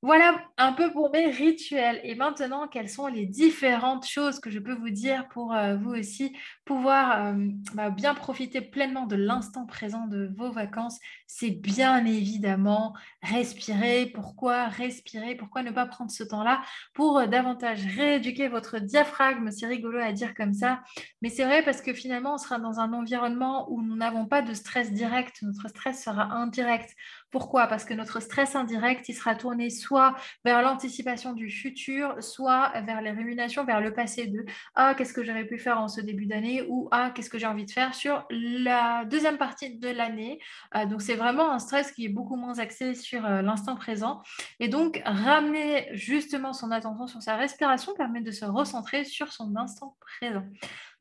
Voilà 0.02 0.40
un 0.56 0.72
peu 0.72 0.90
pour 0.90 1.10
mes 1.10 1.26
rituels. 1.26 2.00
Et 2.04 2.14
maintenant, 2.14 2.68
quelles 2.68 2.88
sont 2.88 3.06
les 3.06 3.26
différentes 3.26 4.06
choses 4.06 4.40
que 4.40 4.48
je 4.48 4.58
peux 4.58 4.72
vous 4.72 4.88
dire 4.88 5.28
pour 5.28 5.54
euh, 5.54 5.76
vous 5.76 5.90
aussi 5.90 6.34
pouvoir 6.64 7.26
euh, 7.26 7.48
bah, 7.74 7.90
bien 7.90 8.14
profiter 8.14 8.62
pleinement 8.62 9.04
de 9.04 9.16
l'instant 9.16 9.66
présent 9.66 10.06
de 10.06 10.32
vos 10.38 10.50
vacances? 10.52 10.98
C'est 11.26 11.50
bien 11.50 12.06
évidemment 12.06 12.94
respirer. 13.22 14.06
Pourquoi 14.06 14.68
respirer? 14.68 15.34
Pourquoi 15.34 15.62
ne 15.62 15.70
pas 15.70 15.84
prendre 15.84 16.10
ce 16.10 16.24
temps-là 16.24 16.62
pour 16.94 17.18
euh, 17.18 17.26
davantage 17.26 17.84
rééduquer 17.84 18.48
votre 18.48 18.78
diaphragme? 18.78 19.50
C'est 19.50 19.66
rigolo 19.66 19.98
à 19.98 20.12
dire 20.12 20.34
comme 20.34 20.54
ça. 20.54 20.80
Mais 21.20 21.28
c'est 21.28 21.44
vrai 21.44 21.62
parce 21.62 21.82
que 21.82 21.92
finalement, 21.92 22.36
on 22.36 22.38
sera 22.38 22.58
dans 22.58 22.80
un 22.80 22.94
environnement 22.94 23.70
où 23.70 23.82
nous 23.82 23.96
n'avons 23.96 24.24
pas 24.24 24.40
de 24.40 24.54
stress 24.54 24.94
direct. 24.94 25.42
Notre 25.42 25.68
stress 25.68 26.02
sera 26.02 26.22
indirect. 26.32 26.96
Pourquoi? 27.30 27.66
Parce 27.66 27.84
que 27.84 27.94
notre 27.94 28.20
stress 28.20 28.56
indirect, 28.56 29.08
il 29.08 29.14
sera 29.14 29.34
tourné 29.34 29.70
soit 29.70 30.16
vers 30.44 30.62
l'anticipation 30.62 31.32
du 31.32 31.50
futur, 31.50 32.16
soit 32.22 32.72
vers 32.86 33.00
les 33.02 33.10
ruminations, 33.12 33.64
vers 33.64 33.80
le 33.80 33.92
passé 33.92 34.26
de 34.26 34.44
Ah, 34.74 34.94
qu'est-ce 34.96 35.12
que 35.12 35.22
j'aurais 35.22 35.44
pu 35.44 35.58
faire 35.58 35.78
en 35.80 35.88
ce 35.88 36.00
début 36.00 36.26
d'année? 36.26 36.64
ou 36.68 36.88
Ah, 36.90 37.10
qu'est-ce 37.14 37.30
que 37.30 37.38
j'ai 37.38 37.46
envie 37.46 37.66
de 37.66 37.70
faire? 37.70 37.94
sur 37.94 38.26
la 38.30 39.04
deuxième 39.04 39.36
partie 39.38 39.78
de 39.78 39.88
l'année. 39.88 40.38
Euh, 40.74 40.86
donc, 40.86 41.02
c'est 41.02 41.14
vraiment 41.16 41.50
un 41.50 41.58
stress 41.58 41.92
qui 41.92 42.04
est 42.06 42.08
beaucoup 42.08 42.36
moins 42.36 42.58
axé 42.58 42.94
sur 42.94 43.24
euh, 43.26 43.42
l'instant 43.42 43.76
présent. 43.76 44.22
Et 44.58 44.68
donc, 44.68 45.02
ramener 45.04 45.88
justement 45.92 46.52
son 46.52 46.70
attention 46.70 47.06
sur 47.06 47.22
sa 47.22 47.36
respiration 47.36 47.94
permet 47.94 48.20
de 48.20 48.30
se 48.30 48.44
recentrer 48.44 49.04
sur 49.04 49.32
son 49.32 49.56
instant 49.56 49.96
présent. 50.00 50.44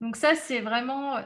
Donc 0.01 0.15
ça, 0.15 0.35
c'est 0.35 0.61
vraiment 0.61 1.17
euh, 1.17 1.21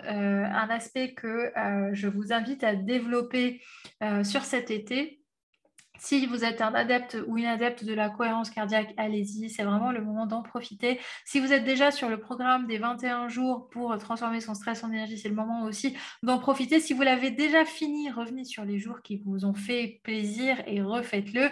un 0.45 0.69
aspect 0.69 1.13
que 1.13 1.51
euh, 1.57 1.91
je 1.93 2.07
vous 2.07 2.33
invite 2.33 2.63
à 2.63 2.75
développer 2.75 3.61
euh, 4.01 4.23
sur 4.23 4.43
cet 4.43 4.71
été. 4.71 5.19
Si 5.99 6.25
vous 6.25 6.43
êtes 6.43 6.59
un 6.59 6.73
adepte 6.73 7.17
ou 7.27 7.37
une 7.37 7.45
adepte 7.45 7.85
de 7.85 7.93
la 7.93 8.09
cohérence 8.09 8.49
cardiaque, 8.49 8.93
allez-y, 8.97 9.49
c'est 9.49 9.63
vraiment 9.63 9.91
le 9.91 10.03
moment 10.03 10.25
d'en 10.25 10.41
profiter. 10.41 10.99
Si 11.23 11.39
vous 11.39 11.53
êtes 11.53 11.63
déjà 11.63 11.91
sur 11.91 12.09
le 12.09 12.19
programme 12.19 12.67
des 12.67 12.77
21 12.77 13.29
jours 13.29 13.69
pour 13.69 13.97
transformer 13.99 14.41
son 14.41 14.53
stress 14.53 14.83
en 14.83 14.91
énergie, 14.91 15.17
c'est 15.17 15.29
le 15.29 15.35
moment 15.35 15.63
aussi 15.63 15.95
d'en 16.23 16.39
profiter. 16.39 16.81
Si 16.81 16.93
vous 16.93 17.03
l'avez 17.03 17.31
déjà 17.31 17.63
fini, 17.63 18.11
revenez 18.11 18.43
sur 18.43 18.65
les 18.65 18.79
jours 18.79 19.01
qui 19.01 19.21
vous 19.23 19.45
ont 19.45 19.53
fait 19.53 20.01
plaisir 20.03 20.61
et 20.67 20.81
refaites-le. 20.81 21.49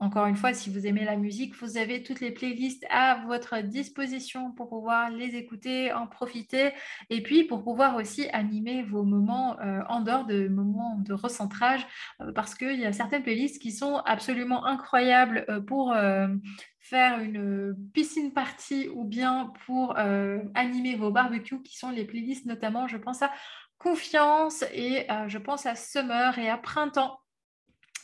Encore 0.00 0.24
une 0.24 0.36
fois, 0.36 0.54
si 0.54 0.70
vous 0.70 0.86
aimez 0.86 1.04
la 1.04 1.16
musique, 1.16 1.54
vous 1.56 1.76
avez 1.76 2.02
toutes 2.02 2.20
les 2.20 2.30
playlists 2.30 2.86
à 2.88 3.22
votre 3.26 3.60
disposition 3.60 4.50
pour 4.50 4.70
pouvoir 4.70 5.10
les 5.10 5.36
écouter, 5.36 5.92
en 5.92 6.06
profiter 6.06 6.72
et 7.10 7.22
puis 7.22 7.44
pour 7.44 7.62
pouvoir 7.62 7.96
aussi 7.96 8.26
animer 8.30 8.82
vos 8.82 9.02
moments 9.02 9.60
euh, 9.60 9.82
en 9.90 10.00
dehors 10.00 10.24
de 10.24 10.48
moments 10.48 10.96
de 11.00 11.12
recentrage 11.12 11.86
euh, 12.22 12.32
parce 12.32 12.54
qu'il 12.54 12.80
y 12.80 12.86
a 12.86 12.94
certaines 12.94 13.22
playlists 13.22 13.60
qui 13.60 13.72
sont 13.72 13.96
absolument 14.06 14.64
incroyables 14.64 15.44
euh, 15.50 15.60
pour 15.60 15.94
faire 16.78 17.20
une 17.20 17.76
piscine 17.92 18.32
party 18.32 18.88
ou 18.94 19.04
bien 19.04 19.52
pour 19.66 19.96
animer 20.54 20.96
vos 20.96 21.10
barbecues 21.10 21.62
qui 21.62 21.76
sont 21.76 21.90
les 21.90 22.04
playlists 22.04 22.46
notamment, 22.46 22.88
je 22.88 22.96
pense 22.96 23.22
à 23.22 23.30
Confiance 23.78 24.64
et 24.74 25.06
je 25.28 25.38
pense 25.38 25.66
à 25.66 25.74
Summer 25.74 26.38
et 26.38 26.48
à 26.48 26.56
Printemps 26.56 27.20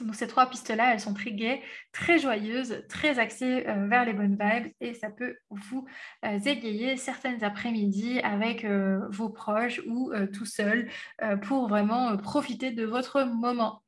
Donc 0.00 0.14
ces 0.14 0.26
trois 0.26 0.46
pistes-là, 0.48 0.92
elles 0.92 1.00
sont 1.00 1.14
très 1.14 1.32
gaies, 1.32 1.62
très 1.92 2.18
joyeuses, 2.18 2.84
très 2.88 3.18
axées 3.18 3.66
euh, 3.66 3.86
vers 3.88 4.04
les 4.04 4.12
bonnes 4.12 4.36
vibes 4.38 4.72
et 4.80 4.94
ça 4.94 5.08
peut 5.10 5.36
vous 5.50 5.86
euh, 6.24 6.38
égayer 6.40 6.96
certaines 6.96 7.42
après-midi 7.42 8.20
avec 8.20 8.64
euh, 8.64 9.00
vos 9.08 9.30
proches 9.30 9.80
ou 9.86 10.12
tout 10.32 10.44
seul 10.44 10.88
pour 11.42 11.68
vraiment 11.68 12.16
profiter 12.16 12.70
de 12.70 12.84
votre 12.84 13.24
moment. 13.24 13.82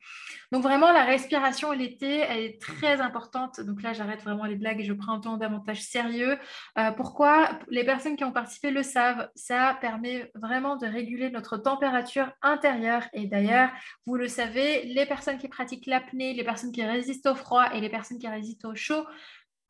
Donc 0.50 0.62
vraiment, 0.62 0.92
la 0.92 1.04
respiration 1.04 1.72
l'été, 1.72 2.18
elle 2.18 2.38
est 2.38 2.60
très 2.60 3.00
importante. 3.00 3.60
Donc 3.60 3.82
là, 3.82 3.92
j'arrête 3.92 4.22
vraiment 4.22 4.44
les 4.44 4.56
blagues 4.56 4.80
et 4.80 4.84
je 4.84 4.94
prends 4.94 5.14
un 5.14 5.20
temps 5.20 5.36
davantage 5.36 5.82
sérieux. 5.82 6.38
pourquoi? 6.96 7.50
Les 7.68 7.84
personnes 7.84 8.16
qui 8.16 8.24
ont 8.24 8.32
participé 8.32 8.70
le 8.70 8.82
savent. 8.82 9.28
Ça 9.34 9.76
permet 9.80 10.30
vraiment 10.34 10.76
de 10.76 10.86
réguler 10.86 11.30
notre 11.30 11.58
température 11.58 12.32
intérieure. 12.40 13.02
Et 13.12 13.26
d'ailleurs, 13.26 13.70
vous 14.06 14.16
le 14.16 14.28
savez, 14.28 14.84
les 14.84 15.04
personnes 15.04 15.38
qui 15.38 15.48
pratiquent 15.48 15.86
la 15.86 15.97
les 16.12 16.44
personnes 16.44 16.72
qui 16.72 16.84
résistent 16.84 17.26
au 17.26 17.34
froid 17.34 17.66
et 17.74 17.80
les 17.80 17.88
personnes 17.88 18.18
qui 18.18 18.28
résistent 18.28 18.64
au 18.64 18.74
chaud 18.74 19.04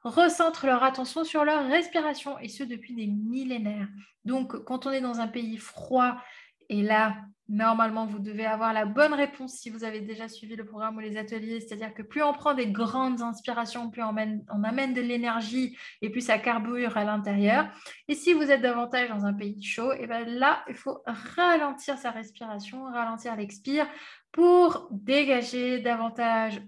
recentrent 0.03 0.67
leur 0.67 0.83
attention 0.83 1.25
sur 1.25 1.45
leur 1.45 1.67
respiration 1.67 2.39
et 2.39 2.49
ce 2.49 2.63
depuis 2.63 2.95
des 2.95 3.07
millénaires. 3.07 3.89
Donc 4.25 4.57
quand 4.65 4.87
on 4.87 4.91
est 4.91 5.01
dans 5.01 5.21
un 5.21 5.29
pays 5.29 5.57
froid 5.57 6.17
et 6.69 6.83
là 6.83 7.15
Normalement, 7.51 8.05
vous 8.05 8.19
devez 8.19 8.45
avoir 8.45 8.75
la 8.75 8.85
bonne 8.85 9.15
réponse 9.15 9.55
si 9.55 9.71
vous 9.71 9.83
avez 9.83 10.03
déjà 10.03 10.29
suivi 10.29 10.55
le 10.55 10.67
programme 10.67 10.99
ou 10.99 11.01
les 11.01 11.17
ateliers. 11.17 11.61
C'est-à-dire 11.61 11.95
que 11.95 12.03
plus 12.03 12.23
on 12.23 12.35
prend 12.35 12.53
des 12.53 12.67
grandes 12.67 13.23
inspirations, 13.23 13.89
plus 13.89 14.03
on, 14.03 14.15
amène 14.65 14.93
de 14.93 15.01
l'énergie 15.01 15.75
et 16.03 16.11
plus 16.11 16.21
ça 16.21 16.39
carbure 16.39 16.99
à 16.99 17.05
l'intérieur. 17.05 17.67
Et 18.07 18.15
si 18.15 18.35
vous 18.35 18.51
êtes 18.51 18.61
davantage 18.61 19.09
dans 19.09 19.25
un 19.25 19.33
pays 19.33 19.63
chaud, 19.63 19.95
et 19.95 20.01
eh 20.03 20.07
bien 20.07 20.27
là, 20.27 20.63
il 20.69 20.75
faut 20.75 21.03
ralentir 21.07 21.97
sa 21.97 22.11
respiration, 22.11 22.85
ralentir 22.85 23.35
l'expire 23.35 23.87
pour 24.31 24.89
dégager 24.91 25.79
davantage 25.81 26.61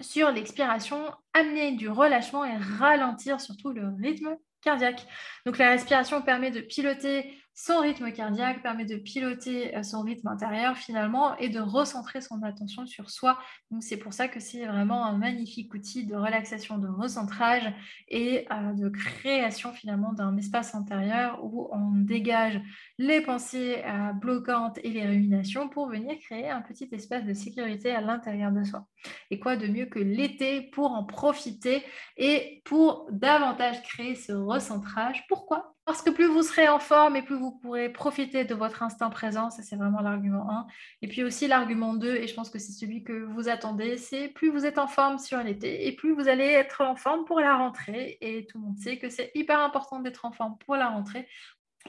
sur 0.00 0.32
l'expiration, 0.32 0.98
amener 1.34 1.76
du 1.76 1.88
relâchement 1.88 2.44
et 2.44 2.56
ralentir 2.56 3.40
surtout 3.40 3.70
le 3.70 3.86
rythme 4.02 4.36
cardiaque. 4.60 5.06
Donc 5.46 5.56
la 5.58 5.70
respiration 5.70 6.20
permet 6.20 6.50
de 6.50 6.60
piloter 6.60 7.39
son 7.54 7.80
rythme 7.80 8.10
cardiaque, 8.12 8.62
permet 8.62 8.84
de 8.84 8.96
piloter 8.96 9.76
euh, 9.76 9.82
son 9.82 10.02
rythme 10.02 10.28
intérieur 10.28 10.76
finalement 10.76 11.36
et 11.36 11.48
de 11.48 11.60
recentrer 11.60 12.20
son 12.20 12.42
attention 12.42 12.86
sur 12.86 13.10
soi. 13.10 13.38
C'est 13.80 13.96
pour 13.96 14.12
ça 14.12 14.28
que 14.28 14.40
c'est 14.40 14.64
vraiment 14.64 15.04
un 15.04 15.18
magnifique 15.18 15.72
outil 15.74 16.06
de 16.06 16.14
relaxation, 16.14 16.78
de 16.78 16.88
recentrage 16.88 17.72
et 18.08 18.46
euh, 18.50 18.72
de 18.72 18.88
création 18.88 19.72
finalement 19.72 20.12
d'un 20.12 20.36
espace 20.36 20.74
intérieur 20.74 21.44
où 21.44 21.68
on 21.72 21.90
dégage 21.92 22.60
les 22.98 23.20
pensées 23.20 23.82
euh, 23.84 24.12
bloquantes 24.12 24.78
et 24.82 24.90
les 24.90 25.06
ruminations 25.06 25.68
pour 25.68 25.88
venir 25.88 26.18
créer 26.20 26.48
un 26.48 26.62
petit 26.62 26.88
espace 26.92 27.24
de 27.24 27.34
sécurité 27.34 27.90
à 27.90 28.00
l'intérieur 28.00 28.52
de 28.52 28.64
soi. 28.64 28.86
Et 29.30 29.38
quoi 29.38 29.56
de 29.56 29.66
mieux 29.66 29.86
que 29.86 29.98
l'été 29.98 30.62
pour 30.72 30.92
en 30.92 31.04
profiter 31.04 31.82
et 32.16 32.62
pour 32.64 33.06
davantage 33.10 33.82
créer 33.82 34.14
ce 34.14 34.32
recentrage? 34.32 35.26
Pourquoi? 35.28 35.74
Parce 35.90 36.02
que 36.02 36.10
plus 36.10 36.28
vous 36.28 36.44
serez 36.44 36.68
en 36.68 36.78
forme 36.78 37.16
et 37.16 37.22
plus 37.22 37.34
vous 37.34 37.50
pourrez 37.50 37.88
profiter 37.88 38.44
de 38.44 38.54
votre 38.54 38.84
instant 38.84 39.10
présent, 39.10 39.50
ça 39.50 39.64
c'est 39.64 39.74
vraiment 39.74 40.00
l'argument 40.00 40.48
1. 40.48 40.66
Et 41.02 41.08
puis 41.08 41.24
aussi 41.24 41.48
l'argument 41.48 41.94
2, 41.94 42.14
et 42.14 42.28
je 42.28 42.34
pense 42.34 42.48
que 42.48 42.60
c'est 42.60 42.70
celui 42.70 43.02
que 43.02 43.24
vous 43.24 43.48
attendez, 43.48 43.96
c'est 43.96 44.28
plus 44.28 44.50
vous 44.50 44.64
êtes 44.66 44.78
en 44.78 44.86
forme 44.86 45.18
sur 45.18 45.42
l'été 45.42 45.88
et 45.88 45.92
plus 45.96 46.14
vous 46.14 46.28
allez 46.28 46.44
être 46.44 46.82
en 46.82 46.94
forme 46.94 47.24
pour 47.24 47.40
la 47.40 47.56
rentrée. 47.56 48.18
Et 48.20 48.46
tout 48.46 48.58
le 48.58 48.66
monde 48.66 48.78
sait 48.78 48.98
que 48.98 49.08
c'est 49.08 49.32
hyper 49.34 49.58
important 49.58 49.98
d'être 49.98 50.24
en 50.24 50.30
forme 50.30 50.56
pour 50.58 50.76
la 50.76 50.90
rentrée 50.90 51.26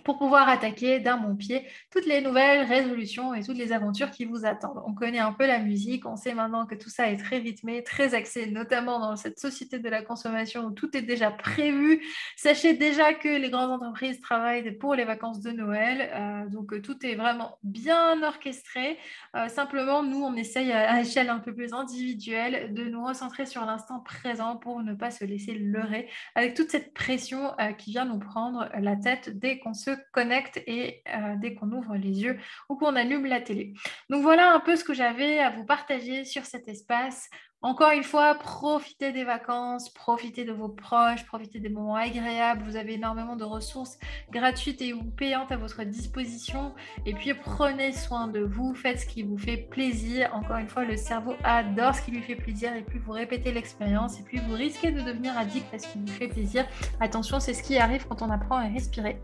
pour 0.03 0.17
pouvoir 0.17 0.49
attaquer 0.49 0.99
d'un 0.99 1.17
bon 1.17 1.35
pied 1.35 1.65
toutes 1.91 2.05
les 2.05 2.21
nouvelles 2.21 2.65
résolutions 2.65 3.33
et 3.33 3.43
toutes 3.43 3.57
les 3.57 3.71
aventures 3.71 4.09
qui 4.09 4.25
vous 4.25 4.45
attendent. 4.45 4.81
On 4.85 4.93
connaît 4.93 5.19
un 5.19 5.33
peu 5.33 5.45
la 5.45 5.59
musique, 5.59 6.05
on 6.05 6.15
sait 6.15 6.33
maintenant 6.33 6.65
que 6.65 6.75
tout 6.75 6.89
ça 6.89 7.09
est 7.09 7.17
très 7.17 7.37
rythmé, 7.37 7.83
très 7.83 8.15
axé, 8.15 8.47
notamment 8.47 8.99
dans 8.99 9.15
cette 9.15 9.39
société 9.39 9.79
de 9.79 9.89
la 9.89 10.01
consommation 10.01 10.65
où 10.65 10.71
tout 10.71 10.95
est 10.95 11.01
déjà 11.01 11.29
prévu. 11.29 12.01
Sachez 12.37 12.73
déjà 12.73 13.13
que 13.13 13.27
les 13.27 13.49
grandes 13.49 13.71
entreprises 13.71 14.21
travaillent 14.21 14.71
pour 14.77 14.95
les 14.95 15.05
vacances 15.05 15.41
de 15.41 15.51
Noël, 15.51 16.09
euh, 16.13 16.49
donc 16.49 16.73
euh, 16.73 16.81
tout 16.81 17.05
est 17.05 17.15
vraiment 17.15 17.57
bien 17.63 18.23
orchestré. 18.23 18.97
Euh, 19.35 19.49
simplement, 19.49 20.03
nous, 20.03 20.23
on 20.23 20.35
essaye 20.35 20.71
à, 20.71 21.01
échelle 21.01 21.29
un 21.29 21.39
peu 21.39 21.53
plus 21.53 21.73
individuelle 21.73 22.73
de 22.73 22.85
nous 22.85 23.05
recentrer 23.05 23.45
sur 23.45 23.65
l'instant 23.65 23.99
présent 23.99 24.55
pour 24.55 24.81
ne 24.81 24.93
pas 24.93 25.11
se 25.11 25.25
laisser 25.25 25.53
leurrer 25.53 26.07
avec 26.35 26.53
toute 26.53 26.69
cette 26.69 26.93
pression 26.93 27.51
qui 27.77 27.91
vient 27.91 28.05
nous 28.05 28.19
prendre 28.19 28.69
la 28.79 28.95
tête 28.95 29.37
dès 29.37 29.59
qu'on 29.59 29.73
se 29.81 29.91
connecte 30.11 30.61
et 30.67 31.01
euh, 31.07 31.35
dès 31.37 31.55
qu'on 31.55 31.71
ouvre 31.71 31.95
les 31.95 32.21
yeux 32.21 32.37
ou 32.69 32.75
qu'on 32.75 32.95
allume 32.95 33.25
la 33.25 33.41
télé. 33.41 33.73
Donc 34.09 34.21
voilà 34.21 34.53
un 34.53 34.59
peu 34.59 34.75
ce 34.75 34.83
que 34.83 34.93
j'avais 34.93 35.39
à 35.39 35.49
vous 35.49 35.65
partager 35.65 36.25
sur 36.25 36.45
cet 36.45 36.67
espace 36.67 37.29
encore 37.63 37.91
une 37.91 38.03
fois, 38.03 38.33
profitez 38.33 39.11
des 39.11 39.23
vacances, 39.23 39.89
profitez 39.89 40.45
de 40.45 40.51
vos 40.51 40.67
proches, 40.67 41.23
profitez 41.27 41.59
des 41.59 41.69
moments 41.69 41.95
agréables. 41.95 42.63
Vous 42.63 42.75
avez 42.75 42.93
énormément 42.93 43.35
de 43.35 43.43
ressources 43.43 43.99
gratuites 44.31 44.81
et 44.81 44.93
ou 44.93 45.03
payantes 45.03 45.51
à 45.51 45.57
votre 45.57 45.83
disposition. 45.83 46.73
Et 47.05 47.13
puis 47.13 47.35
prenez 47.35 47.91
soin 47.91 48.27
de 48.27 48.39
vous, 48.39 48.73
faites 48.73 49.01
ce 49.01 49.05
qui 49.05 49.21
vous 49.21 49.37
fait 49.37 49.57
plaisir. 49.57 50.31
Encore 50.33 50.57
une 50.57 50.69
fois, 50.69 50.85
le 50.85 50.97
cerveau 50.97 51.35
adore 51.43 51.93
ce 51.93 52.01
qui 52.01 52.09
lui 52.09 52.23
fait 52.23 52.35
plaisir 52.35 52.75
et 52.75 52.81
plus 52.81 52.97
vous 52.97 53.11
répétez 53.11 53.51
l'expérience 53.51 54.19
et 54.19 54.23
plus 54.23 54.39
vous 54.39 54.55
risquez 54.55 54.91
de 54.91 55.01
devenir 55.01 55.37
addict 55.37 55.71
à 55.71 55.77
ce 55.77 55.87
qui 55.87 55.99
vous 55.99 56.07
fait 56.07 56.29
plaisir. 56.29 56.65
Attention, 56.99 57.39
c'est 57.39 57.53
ce 57.53 57.61
qui 57.61 57.77
arrive 57.77 58.07
quand 58.07 58.23
on 58.23 58.31
apprend 58.31 58.55
à 58.55 58.69
respirer. 58.69 59.21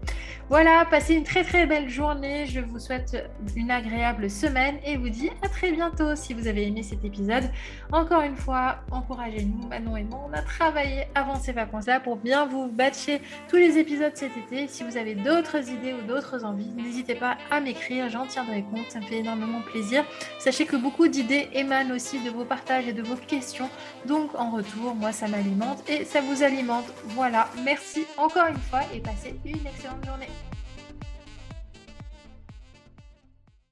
Voilà, 0.48 0.86
passez 0.86 1.16
une 1.16 1.24
très 1.24 1.44
très 1.44 1.66
belle 1.66 1.90
journée. 1.90 2.46
Je 2.46 2.60
vous 2.60 2.78
souhaite 2.78 3.18
une 3.56 3.72
agréable 3.72 4.30
semaine 4.30 4.78
et 4.86 4.96
vous 4.96 5.10
dis 5.10 5.32
à 5.42 5.50
très 5.50 5.72
bientôt 5.72 6.16
si 6.16 6.36
vous 6.36 6.48
avez 6.48 6.68
aimé 6.68 6.84
cet 6.84 7.04
épisode. 7.04 7.50
Encore 7.92 8.27
fois, 8.36 8.78
encouragez-nous. 8.92 9.68
Manon 9.68 9.98
et 9.98 10.04
moi, 10.04 10.28
on 10.30 10.34
a 10.34 10.42
travaillé 10.42 11.08
avant 11.16 11.36
ces 11.36 11.52
vacances-là 11.52 12.00
pour 12.00 12.18
bien 12.18 12.46
vous 12.46 12.68
batcher 12.68 13.22
tous 13.48 13.56
les 13.56 13.78
épisodes 13.78 14.12
cet 14.16 14.36
été. 14.36 14.68
Si 14.68 14.84
vous 14.84 14.98
avez 14.98 15.16
d'autres 15.16 15.70
idées 15.70 15.94
ou 15.94 16.02
d'autres 16.08 16.44
envies, 16.44 16.70
n'hésitez 16.76 17.16
pas 17.16 17.38
à 17.52 17.60
m'écrire, 17.60 18.10
j'en 18.10 18.26
tiendrai 18.26 18.64
compte, 18.64 18.90
ça 18.90 19.00
me 19.00 19.06
fait 19.06 19.18
énormément 19.18 19.62
plaisir. 19.62 20.04
Sachez 20.40 20.66
que 20.66 20.76
beaucoup 20.76 21.08
d'idées 21.08 21.50
émanent 21.54 21.96
aussi 21.96 22.20
de 22.20 22.30
vos 22.30 22.46
partages 22.46 22.88
et 22.88 22.94
de 22.94 23.02
vos 23.02 23.16
questions. 23.16 23.70
Donc 24.06 24.36
en 24.36 24.52
retour, 24.52 24.96
moi, 24.96 25.12
ça 25.12 25.28
m'alimente 25.28 25.88
et 25.90 26.04
ça 26.06 26.22
vous 26.22 26.44
alimente. 26.44 26.86
Voilà, 27.06 27.50
merci 27.64 28.06
encore 28.18 28.48
une 28.48 28.58
fois 28.58 28.82
et 28.94 29.00
passez 29.00 29.40
une 29.46 29.66
excellente 29.66 30.06
journée. 30.06 30.30